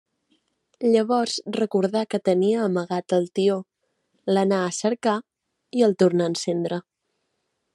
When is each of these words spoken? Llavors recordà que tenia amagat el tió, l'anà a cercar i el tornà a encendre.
Llavors 0.93 1.35
recordà 1.57 2.01
que 2.13 2.19
tenia 2.29 2.63
amagat 2.69 3.15
el 3.17 3.27
tió, 3.39 3.57
l'anà 4.37 4.63
a 4.69 4.73
cercar 4.79 5.15
i 5.81 5.85
el 5.89 5.95
tornà 6.05 6.27
a 6.31 6.35
encendre. 6.35 6.81